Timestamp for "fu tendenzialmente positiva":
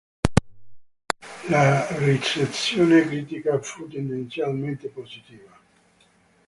3.61-5.55